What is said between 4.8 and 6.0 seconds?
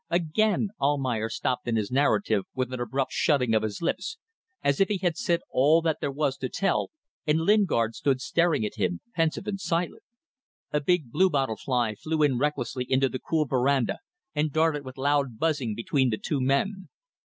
if he had said all that